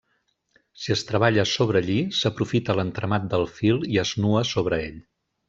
[0.85, 4.99] Si es treballa sobre lli, s'aprofita l'entramat del fil i es nua sobre ell.